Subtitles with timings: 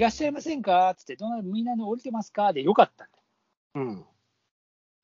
[0.00, 0.94] らっしゃいませんか？
[0.96, 2.52] つって、どなみんなの降りてますか？
[2.52, 3.86] でよかったんだよ。
[3.86, 4.04] うん。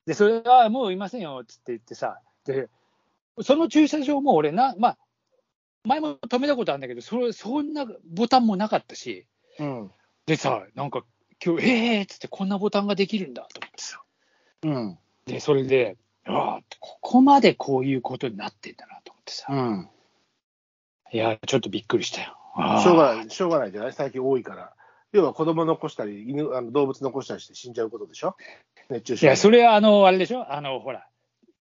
[0.05, 2.69] で、それはもういませんよ、つって言ってさ、で、
[3.41, 4.97] その駐車場も俺な、まあ、
[5.83, 9.27] 前も止めたことあるんだけど、それそんなボタンもなかったし、
[9.59, 9.91] うん。
[10.25, 11.03] でさ、なんか
[11.43, 14.01] 今日、えーっつってこんなボタンができるんだと思ってさ、
[14.63, 14.97] うん。
[15.25, 19.89] で、それで、ああ、ここまでこういうことになってんだなと思ってさ、うん。
[21.11, 22.37] いや、ちょっとびっくりしたよ。
[22.81, 23.93] しょうがない、しょうがないじゃない？
[23.93, 24.73] 最近多いから。
[25.13, 28.35] 要は子供残したり、犬、あの動物残したりして死んじゃうことでしょ？
[28.89, 29.27] 熱中症。
[29.27, 30.53] いや、それはあの、あれでしょ？
[30.53, 31.07] あの、ほら、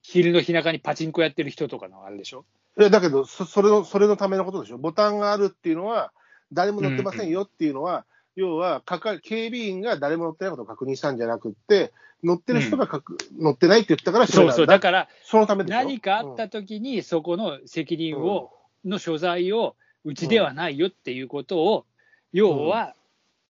[0.01, 2.45] 昼の日中にパチンコやってる人とかのあれでしょ？
[2.77, 4.77] いやだけどそ、それの、それのためのことでしょ？
[4.77, 6.11] ボタンがあるっていうのは、
[6.51, 8.05] 誰も乗ってませんよっていうのは、
[8.35, 14.79] 要はかか、警備員が誰も乗ってないことを確認したんじゃなくって、乗ってる人がかく、乗ってないって言ったからそうそう、だ。
[14.79, 15.77] からそのためでしょ？
[15.77, 18.51] 何かあった時に、そこの責任を、
[18.83, 21.85] の所在を、うちではないよっていうことを、
[22.33, 22.93] 要は、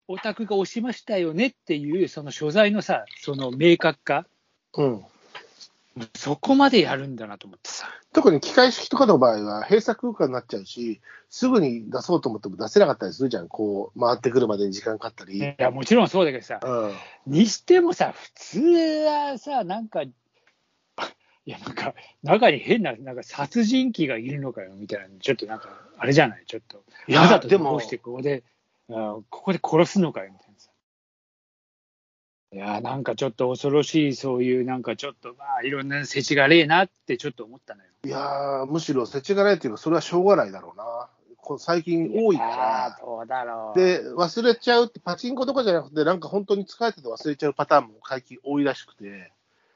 [0.08, 4.26] お宅が押しましたよねっていう、その所在のさ、その明確化、
[4.78, 5.06] うんうん
[6.14, 7.88] そこまでやるんだなと思ってさ。
[8.12, 15.38] 特に機械式とかの場合は、閉鎖空間になっちゃうし、すぐに出そうと思っても出せなかったりするじゃん、こう、回ってくるまでに時間かかったり。
[15.38, 16.94] いや、もちろんそうだけどさ、うん
[17.28, 20.12] にしてもさ、普通はさ、なんか、 い
[21.46, 26.84] や、なんか、中に変な、なんか殺人鬼がいるのかよみたいな、ちょっとなんか、あれじゃない、ちょっと。
[27.16, 28.44] わざとでもどうしてここで、
[28.90, 30.70] あここで殺すのかよみたいなさ。
[32.54, 37.90] いや、なんかちょっと恐ろしい、そういう、なんかちょっと、まあ、いろんな世知がれえなってちょっと思ったのよ。
[38.06, 41.10] いやー、むしろ世知がないっていうか、それはしょうがないだろうな。
[41.46, 42.98] こ最近多いかあらあ、。
[43.00, 43.80] どうだろう。
[43.80, 49.32] で、忘れちゃうって、パチンコとかじゃなくて、なんか本当に疲れてて忘れちゃうパターンも最近多いらしくて、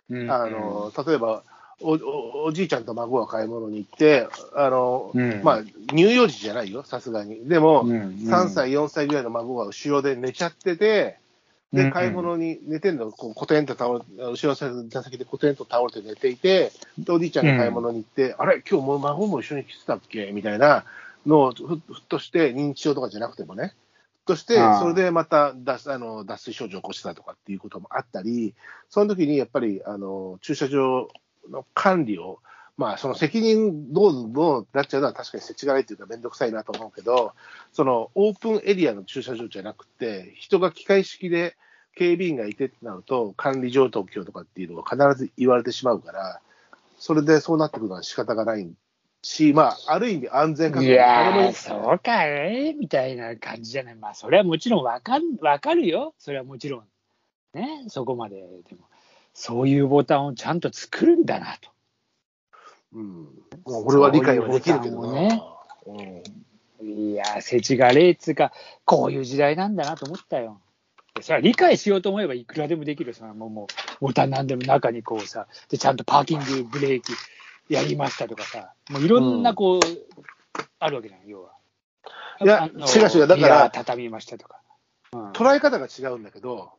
[0.09, 1.43] うん、あの例えば
[1.81, 5.41] おお、おじいちゃんと孫が買い物に行って、あのうん。
[5.43, 7.47] まあ、乳幼児じゃないよ、さすがに。
[7.47, 11.17] でも、うん、3歳、4歳ぐらいの孫が後ろで寝ちゃってて、
[11.71, 20.31] で、うん買い物に寝てんの、こう、コテンと倒れ、後ろの座席でコテンと倒れて寝ていて、で、おじいちゃんが買い物に行って、あれ、今日もう孫も一緒に来てたっけ？
[20.31, 20.83] みたいな
[21.25, 23.73] のをふ、ふっとして、認知症とかじゃなくてもね、ふっ
[24.25, 28.55] としてそれでまた脱あの脱水症状を起こしたとかっていうこともあったり、
[28.89, 31.07] その時にやっぱり、あの、駐車場
[31.49, 32.39] の管理を、
[32.77, 37.33] まあ、その責任どうどうなっちゃうのは確かに設置がないっていうか、めんどくさいなと思うけど、
[37.73, 41.57] そのオープンエリアの駐車場じゃなくて、人が機械式で
[41.95, 46.39] 警備員がいてってなると、管理状況とかっていうのが必ず言われてしまうから、
[46.97, 48.71] それでそうなってくるのは仕方がない
[49.21, 53.95] し、まあ、ある意味安全確保いやそうかいみたいな感じじゃない。
[53.95, 56.13] まあ、それはもちろんわかるわかるよ。
[56.17, 56.83] それはもちろん。
[57.53, 58.37] ね、そこまで。
[58.37, 58.87] でも、
[59.33, 61.69] そういうボタンをちゃんと作るんだなと。
[62.93, 63.27] うん、
[63.65, 65.37] 俺は理解はできるけどそういうな。
[65.85, 66.23] ボ
[66.81, 68.51] いやー、世知がれえっつうか、
[68.85, 70.61] こういう時代なんだなと思ったよ。
[71.15, 73.13] でそれは理解しようと思えばいくらでもできる。
[73.13, 73.67] そのもう、も
[74.01, 77.13] うボタンなんでも中にこうさ、で、ちゃんとパーキングブレーキ
[77.73, 79.79] やりましたとかさ、もういろんなこう、
[80.79, 81.51] あるわけじゃん、要は。
[82.41, 84.55] いやあの違う違うだから畳みましたとか。
[84.55, 86.71] うん捉え方が違うんだけど、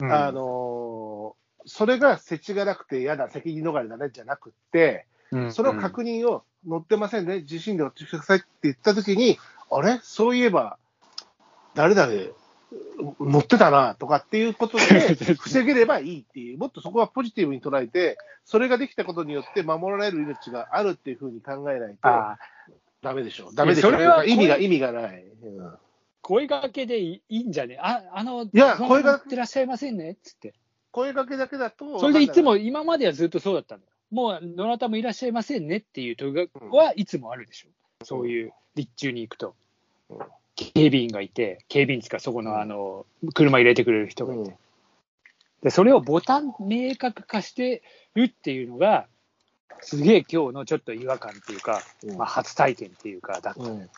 [0.00, 5.52] うんあのーそれが設置がなくて嫌だ、責任逃れだねじゃなくって、うん。
[5.52, 9.38] その確認を乗ってませんね、自身で乗ってくださいって言ったときに、
[9.70, 10.78] あれ、そういえば、
[11.74, 12.12] 誰々
[13.20, 14.84] 乗ってたなとかっていうことで
[15.38, 25.24] 防げればいいっていう、もっとそこはポジティブに捉えて、それができたことによって守られる命があるっていうふうに考えないとあーダメでしょ、ダメでしょ、それは意味が意味がない。
[25.42, 25.78] うん。
[26.22, 30.12] 声掛けでいいんじゃねあ、あの、いや声が乗ってらっしゃいませんね？
[30.12, 30.54] っつって。
[30.90, 33.92] 声かけだけだと、それでいつも、今まではずっとそうだったんだよ。
[34.10, 37.68] もう、どなたもいらっしゃいませんねっていう問いはいつもあるでしょ。
[38.04, 39.54] そういう立中に行くと。
[40.10, 40.18] うん。
[40.56, 42.44] 警備員がいて、警備員つか、そこうん。
[42.46, 44.56] のあの車入れてくれる人がいて、うん。
[45.62, 47.82] で、それをボタン明確化して
[48.14, 49.06] るっていうのが、
[49.80, 52.16] すげえ今日のちょっと違和感っていうか、うん。
[52.16, 53.62] まあ、初体験っていうか、だった。
[53.62, 53.88] うん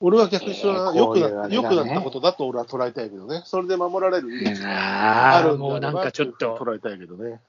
[0.00, 7.40] 俺は逆にそれはえー良くな,、くなったことだと俺は捉えたいけどね、それで守られる命があるもうなんかちょっと、捉えたいけどね。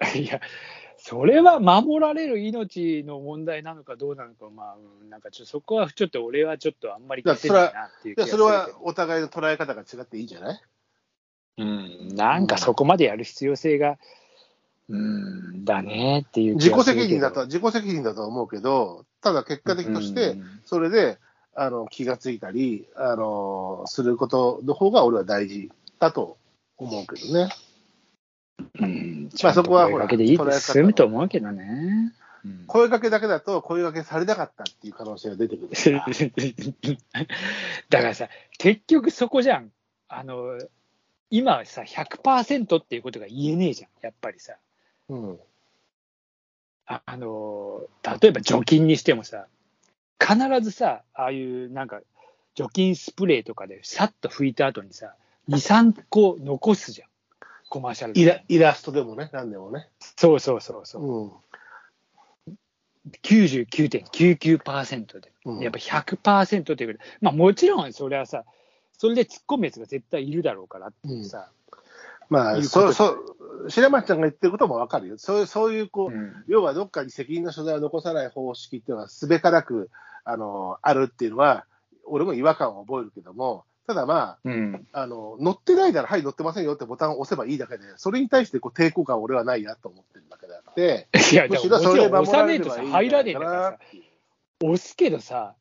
[0.14, 0.40] いや、
[0.96, 10.60] それは守られる命の問題なのかどうなのか、まあ、うんなんかちょっとそこはちょっと俺はちょっとあんまり勝てないなっていう気がするそれはお互いの捉え方が違っていいんじゃない？
[11.58, 13.98] うん、なんかそこまでやる必要性が、
[14.88, 20.60] うん、だねっていう気自己責任だと、自己責任だとは思うけど、ただ結果的として、うん。
[20.64, 21.18] それで
[21.60, 26.38] あの気がついたりあのすることの方が俺は大事だと
[26.76, 27.48] 思うけどうね。
[28.86, 32.12] ん、まあそこはほらちゃんと声かけでいいで済むと思うけどね。
[32.44, 35.70] うん声かけだけだと声かけされなかったっていう可能性が出てくる。
[37.90, 38.28] だからさ、
[38.58, 39.72] 結局そこじゃん。
[40.08, 40.56] あの、
[41.30, 44.54] 今はさ、100%っていうことが言えねえじゃん、やっぱりさ。
[45.08, 45.38] うん。
[46.86, 47.82] ああの、
[48.20, 49.46] 例えば除菌にしてもさ、
[50.20, 52.00] 必ずさ、ああいうなんか、
[52.54, 55.14] 除菌スプレーとかでさっと拭いた後にさ、
[55.48, 57.08] 2、3個残すじゃん。
[57.70, 59.88] コマーシャルでイライラストでもね、なんでもね。
[60.16, 61.02] そうそうそうそう。
[61.02, 61.30] うん。
[63.22, 68.44] 99.99%で、うんやっぱ100%ということで、まあもちろんそれはさ、
[68.92, 71.50] それで突っ込むやつが絶対いるだろうからっていうさ、
[72.28, 73.36] まあ、いうことそう、そう、
[73.68, 75.18] 白松ちゃんが言ってることもわかるよ。
[75.18, 79.90] そういう、そういう、こう、うん要はどっかに責任の所在を残さない方式っていうのは、すべからく、
[80.24, 81.64] あの、あるっていうのは、
[82.04, 92.08] 俺も違和感を覚えるけども、ただまうん、あ、あの、乗ってないなら、はい、乗ってませんよってボタンを押せばいいだけで、それに対してこう抵抗感は俺はないなと思ってるだけであって、いや、むしろそれ
[93.08, 94.04] らないかなっていう。
[94.60, 95.54] 押すけどさ、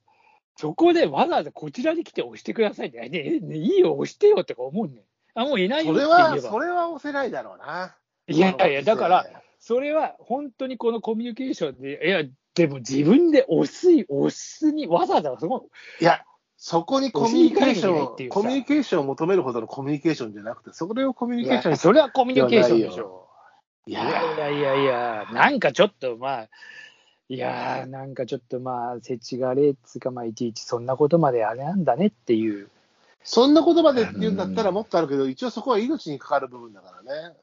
[0.58, 5.04] そこでわざわざこちらに来て押してくださいって、ねねいいよ、押してよってか思うね
[5.38, 6.50] あ、もういないよってそれは、言えば。
[6.50, 7.96] それは押せないだろうな。
[8.28, 9.26] いやいやだから、
[9.60, 12.24] それは本当にこのコミュニケーションで、いや、
[12.56, 15.70] でも自分で押す、押すに、わざわざそこ、
[16.02, 16.24] いや、
[16.58, 23.28] そこにコミュニケーション、押しに行かなきゃいけないっていうさコミュニケーションを求めるほどのコミュニケーションじゃなくて、それをコミュニケーションにそれはコミュニケーションでしょ。
[23.86, 26.50] いいやいやいやいや、なんかちょっとまあ、
[27.30, 32.70] いやー、なんかちょっとまあ、せちがれっつうか、まあ、いちいちそんなことまであれなんだねっていう。
[33.28, 37.36] そんな言葉でって言うんだったらもっとあるけど、一応そこは命にかかる部分だからね。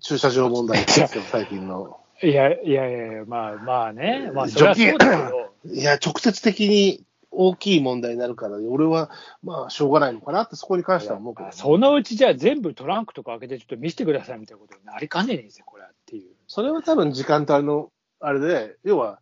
[0.00, 2.00] 駐車場問題ですよ、最近の。
[2.20, 9.08] いやいやいやまあまあね、まあそれはそうだけど、 いや、直接的に大きい問題になるから、俺は
[9.44, 16.34] まあ、しょうがないのかなって、そこに関しては思うけど、そのうちじゃあ全部トランクとか開けてちょっと見せてくださいみたいなことになりかねねえんですよ、これはっていう。
[16.48, 19.20] それは多分時間帯のあれで、要は、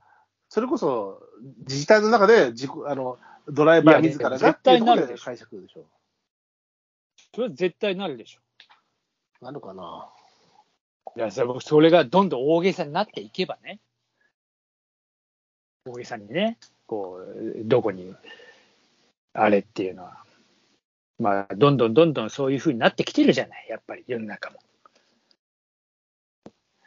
[0.48, 1.20] それこそ
[1.66, 2.52] 自治体の中で
[2.86, 3.18] あの
[3.48, 5.84] ドライバー自らが絶対なるでしょで解釈でしょ。
[7.34, 8.40] それは絶対なるでしょ。
[9.44, 10.08] なるかな。
[11.16, 13.80] いやそれそれがどんどん大げさになっていけばね、
[15.84, 18.14] 大げさにね、こう、どこに、
[19.34, 20.22] あれっていうのは、
[21.18, 24.60] まあ、どんどんどんどんそういうふうになってきてるじゃない、やっぱり世の中も。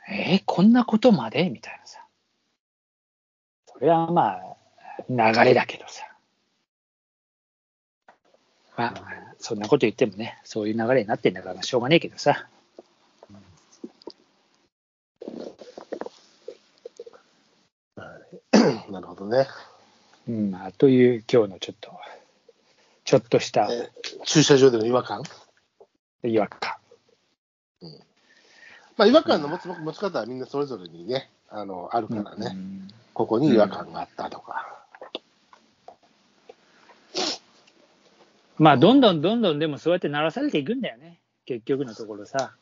[0.07, 1.49] えーこんなことまで？
[1.49, 1.99] みたいなさ。
[3.65, 4.55] それはまあ、
[5.09, 5.84] 流れだけどさ。
[8.77, 8.93] まあ、
[9.39, 12.47] そんなこと言ってもね、そういう流れになってんだから、しょうがねえけどさ。
[18.89, 19.47] なるほどね。
[20.27, 21.91] うん、まあ、という今日のちょっと、
[23.03, 23.91] ちょっとしたえ
[24.25, 25.23] 駐車場での違和感？
[26.23, 26.75] 違和感。
[28.97, 34.74] まあ、違和感の持つ持ち方はみんなそれぞれにね、あの、あるからね、うんここに違和感があったとか。
[38.57, 41.19] まあ、どんどんどんどんでもそうやって鳴らされていくんだよね。
[41.45, 42.53] 結局のところさ。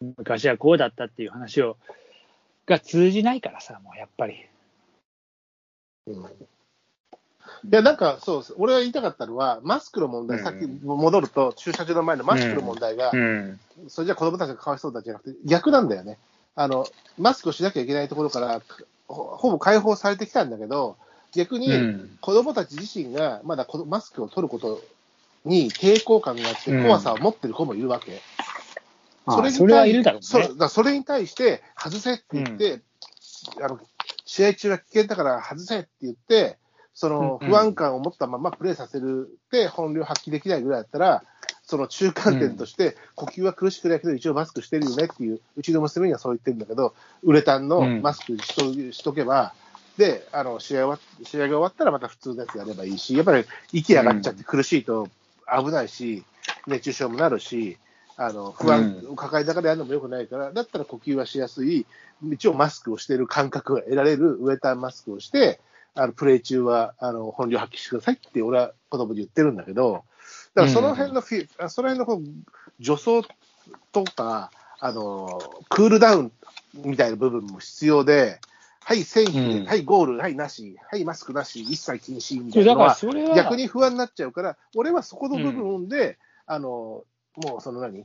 [0.00, 1.76] 昔はこうだったっていう話を、
[2.66, 4.34] が通じないからさ、もうやっぱり。
[6.06, 6.24] うん
[7.64, 8.54] いや、なんか、そうです。
[8.58, 13.58] 俺が言いたかったのは、マスクの問題、うんさっき戻ると、駐車場の前のマスクの問題が、ん。
[13.88, 16.18] それじゃ子供たちがかわいそうだじゃなくて、逆なんだよね。
[16.56, 16.86] あの、
[17.18, 18.60] マスクをしなきゃいけないところから、
[19.08, 20.96] ほほぼ解放されてきたんだけど、
[21.32, 24.82] 逆にうん子供たち自身がまだこのマスクを取ること
[25.44, 26.82] に抵抗感があって、うん。
[26.84, 28.20] 怖さを持ってる子もいるわけ。
[29.28, 30.26] それにそれはいるだろうね。
[30.26, 30.68] そうだ。
[30.68, 32.80] それに対して、外せって言って、
[33.62, 33.80] あの、
[34.24, 36.58] 試合中は危険だから外せって言って、
[36.94, 41.24] そのうん不安感を持ったままプレーさせるって本領発揮できないぐらいだったら、
[41.66, 49.54] その中間点として、呼吸は苦しくないけど、一応マスクしてるよねっていう、うちの娘にはそう言ってるんだけど、ウレタンのマスクにしと,、しとけば、
[49.96, 55.08] で、あの試合は試合が終わったらまた普通のやつやればいいし、やっぱり息上がっちゃって苦しいと
[55.46, 56.24] 危ないし、
[56.66, 57.78] 熱中症もなるし、
[58.16, 61.86] あの不安を抱えながらやるのもよくないから、だったら呼吸はしやすい、
[62.32, 65.60] 一応マスクをしている感覚が得られるウエタンマスクをして、
[65.94, 70.04] あのプレー中はあの本領発揮してくださいって、俺は子供に言ってるんだけど、
[70.54, 73.28] だからその辺のフィ、その辺のこう助走
[73.92, 76.32] とか、あのクールダウン
[76.74, 78.40] みたいな部分も必要で、
[78.84, 79.66] はい、選手、うん。
[79.66, 82.66] はい、ゴール、はい、なし、はい、マスクなし、一切禁止みたいう
[83.28, 87.04] な逆に不安になっちゃうから、俺はそこの部分で、あの
[87.36, 88.04] もうその何、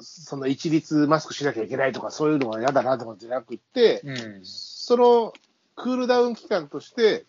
[0.00, 5.32] その一律マスクしなきゃいけないとか、そういうのは嫌だなとかじゃなくって、うん、その
[5.76, 7.24] クールダウン期間として、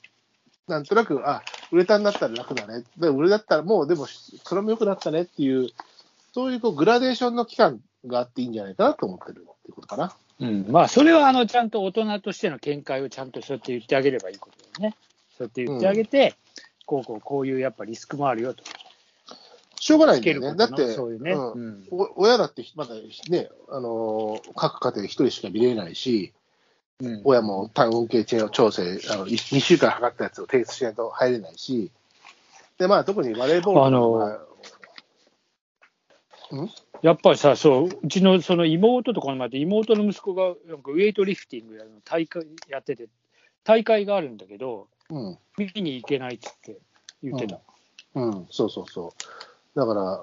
[0.67, 5.69] なんとなく、あウレタンになったら楽だね、でウレだったらもう、でも、それも良くなったねっていう、
[6.33, 10.13] そういうこうグラデーションの期間があっていいんじゃないかなと思ってるっていうことかな。
[10.43, 14.95] うん、まあ、それはあのちゃんと大人としての見解をちゃんとそうやって言ってあげればいいことだよね。
[15.37, 16.35] そうやって言ってあげて、
[16.85, 18.63] こうこうこういうやっぱリスクもあるよと。
[19.79, 20.55] しょうがないんだよね。
[20.55, 21.31] だって、そういうね。
[21.31, 21.85] うん
[22.15, 22.95] 親だってまだ
[23.29, 26.33] ね、あのー各家庭一人しか見れないし、
[27.01, 31.91] うん親も体温計調整、あの2週間測ったやつを提出しないと入れないし、
[32.77, 34.39] でまあ、特にバレーボールとかは
[37.01, 43.07] やっぱりさ、そう、うちのその妹とこの前で、妹の息子がなんかウェイトリフティングやるの大会やってて、
[43.63, 46.77] 大会があるんだけど、うん見に行けないっつって
[47.21, 47.59] 言ってた。
[48.15, 49.13] うん、そうそうそ
[49.75, 49.79] う。
[49.79, 50.21] だから、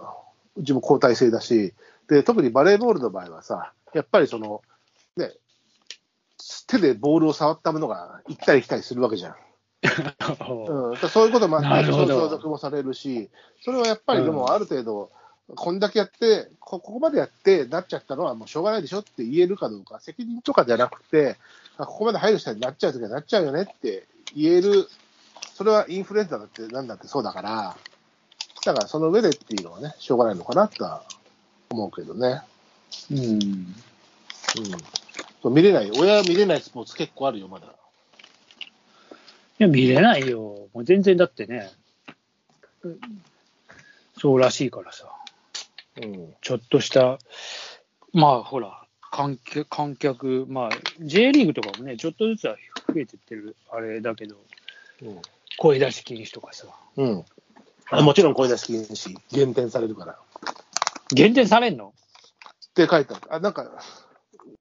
[0.57, 1.75] うちも交代制だし、
[2.09, 4.63] で、特にバレーボールの場合はさ、やっぱりその、
[5.17, 5.33] ね、
[6.67, 9.35] 手でボールを触ったものが行ったり来たりするわけじゃん。
[10.51, 13.31] うん、そういうこともあって、もされるし、
[13.63, 15.11] それはやっぱりでもある程度、
[15.57, 21.37] こんだけやってこ、ここまでやってなっちゃったのはもうしょうがないでしょって言えるかどうか、責任とかじゃなくて、
[21.77, 24.89] あここまで配慮したらなっちゃうときはなっちゃうよねって言える、
[25.55, 27.77] それはインフルエンザだってなんだってそうだから、
[28.65, 31.03] だからその上でっていうのはね、しょうがないのかなとは
[31.71, 32.43] 思うけどね。
[33.11, 33.19] うん。
[33.21, 33.75] うん、
[35.43, 37.67] そう見れない、親は見れないスポーツ結構あるよ、まだ。
[37.67, 37.71] い
[39.59, 40.69] や、見れないよ。
[40.73, 41.71] もう全然だってね、
[42.83, 42.99] うん
[44.21, 45.07] そうらしいからさ、
[46.03, 47.19] うんちょっとした、
[48.13, 52.57] まあほら、観客、観客まあ、J リーグとかもね、ちょっとずつは
[52.89, 54.37] 増えてってるあれだけど、
[55.59, 56.67] 声出し禁止とかさ、
[56.97, 57.25] うん
[57.93, 60.17] あもちろん声出し禁止、減点されるから。
[61.13, 61.93] 減点されんの？
[62.71, 63.23] って書いてある。
[63.35, 63.65] あ、なんか、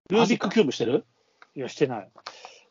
[0.10, 1.05] ルービックキューブしてる？
[1.55, 2.10] いや、してない。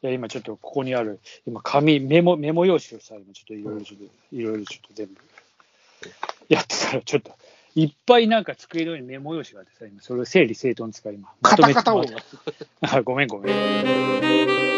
[0.02, 5.14] いや、今ちょっとここにある、今紙、メモ、メモ用紙をさ、今ちょっといろいろちょっと、いろいろちょっと全部、
[6.48, 7.30] やってたら、ちょっと、
[7.74, 11.28] いっぱいなんか机の上にメモ用紙があってさ、今、それを整理整頓使い、今。
[11.42, 13.52] カタカタ音まとめてあごめんごめ
[14.74, 14.77] ん。